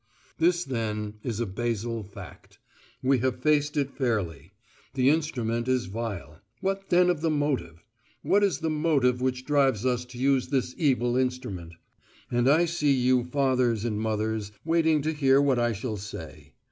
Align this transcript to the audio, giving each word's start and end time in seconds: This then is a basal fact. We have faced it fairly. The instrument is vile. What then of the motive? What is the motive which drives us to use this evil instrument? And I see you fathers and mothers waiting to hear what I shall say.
This 0.39 0.63
then 0.65 1.19
is 1.21 1.39
a 1.39 1.45
basal 1.45 2.01
fact. 2.03 2.57
We 3.03 3.19
have 3.19 3.39
faced 3.43 3.77
it 3.77 3.91
fairly. 3.91 4.51
The 4.95 5.09
instrument 5.11 5.67
is 5.67 5.85
vile. 5.85 6.41
What 6.59 6.89
then 6.89 7.07
of 7.11 7.21
the 7.21 7.29
motive? 7.29 7.85
What 8.23 8.43
is 8.43 8.61
the 8.61 8.71
motive 8.71 9.21
which 9.21 9.45
drives 9.45 9.85
us 9.85 10.03
to 10.05 10.17
use 10.17 10.47
this 10.47 10.73
evil 10.75 11.15
instrument? 11.15 11.75
And 12.31 12.49
I 12.49 12.65
see 12.65 12.91
you 12.93 13.23
fathers 13.25 13.85
and 13.85 13.99
mothers 14.01 14.51
waiting 14.65 15.03
to 15.03 15.13
hear 15.13 15.39
what 15.39 15.59
I 15.59 15.71
shall 15.71 15.97
say. 15.97 16.53